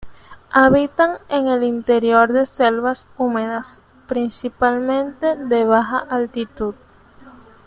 Habitan 0.49 1.19
en 1.29 1.45
el 1.45 1.61
interior 1.63 2.33
de 2.33 2.47
selvas 2.47 3.05
húmedas, 3.19 3.79
principalmente 4.07 5.35
de 5.35 5.63
baja 5.63 5.99
altitud. 5.99 6.73